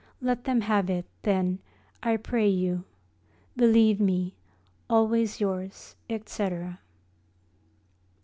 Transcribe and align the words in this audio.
Let 0.19 0.45
them 0.45 0.61
have 0.61 0.89
it, 0.89 1.05
then, 1.21 1.59
I 2.01 2.17
pray 2.17 2.47
you. 2.47 2.85
Believe 3.55 3.99
me, 4.01 4.33
Always 4.89 5.39
yours, 5.39 5.95
etc. 6.09 6.79
XLIV. 6.79 6.79